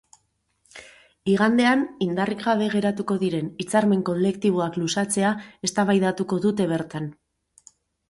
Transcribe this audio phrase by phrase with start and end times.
[1.33, 5.37] Igandean indarrik gabe geratuko diren hitzarmen kolektiboak luzatzea
[5.71, 7.17] eztabaidatuko dute bertan.